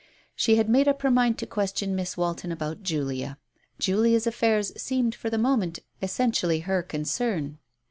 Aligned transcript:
She 0.35 0.55
had 0.55 0.67
made 0.67 0.87
up 0.87 1.03
her 1.03 1.11
mind 1.11 1.37
to 1.37 1.45
question 1.45 1.93
Miss 1.95 2.17
Walton 2.17 2.51
about 2.51 2.81
Julia. 2.81 3.37
Julia's 3.77 4.25
affairs 4.25 4.71
seemed 4.75 5.13
for 5.13 5.29
the 5.29 5.37
moment 5.37 5.77
essentially 6.01 6.61
her 6.61 6.81
concern. 6.81 7.59